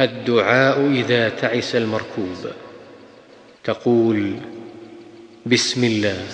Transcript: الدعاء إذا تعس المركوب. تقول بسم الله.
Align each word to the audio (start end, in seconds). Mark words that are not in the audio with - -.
الدعاء 0.00 0.86
إذا 0.86 1.28
تعس 1.28 1.76
المركوب. 1.76 2.46
تقول 3.64 4.36
بسم 5.46 5.84
الله. 5.84 6.26